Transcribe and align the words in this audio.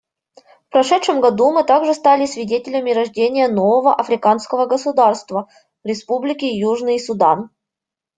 В 0.65 0.69
прошедшем 0.71 1.21
году 1.21 1.51
мы 1.51 1.63
также 1.63 1.93
стали 1.93 2.25
свидетелями 2.25 2.89
рождения 2.91 3.47
нового 3.47 3.93
африканского 3.93 4.65
государства— 4.65 5.47
Республики 5.83 6.45
Южный 6.45 6.99
Судан. 6.99 7.51